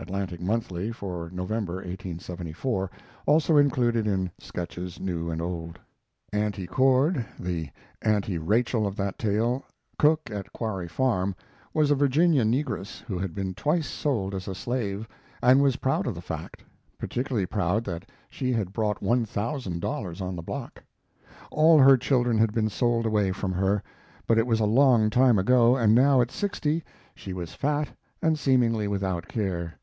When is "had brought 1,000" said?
18.52-20.22